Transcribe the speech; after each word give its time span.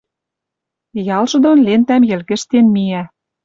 Ялжы 1.17 1.37
дон 1.43 1.57
лентӓм 1.67 2.03
йӹлгӹжтен 2.09 2.65
миӓ. 2.73 3.03